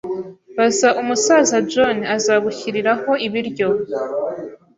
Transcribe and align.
baza 0.57 0.89
umusaza 1.01 1.55
John, 1.71 1.97
azagushyiriraho 2.15 3.11
ibiryo.” 3.27 3.67